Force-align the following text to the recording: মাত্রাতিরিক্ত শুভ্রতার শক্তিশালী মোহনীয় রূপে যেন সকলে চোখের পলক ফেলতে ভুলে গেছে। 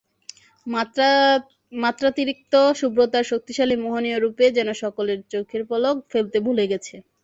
মাত্রাতিরিক্ত 1.73 2.53
শুভ্রতার 2.79 3.25
শক্তিশালী 3.31 3.75
মোহনীয় 3.77 4.17
রূপে 4.19 4.45
যেন 4.57 4.69
সকলে 4.83 5.13
চোখের 5.33 5.61
পলক 5.69 5.95
ফেলতে 6.11 6.37
ভুলে 6.45 6.65
গেছে। 6.71 6.95